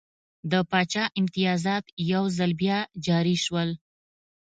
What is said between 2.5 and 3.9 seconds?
بیا جاري شول.